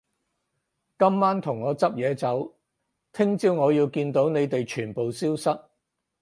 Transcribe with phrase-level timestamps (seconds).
[0.97, 2.51] 今晚同我執嘢走，
[3.13, 5.51] 聽朝我要見到你哋全部消失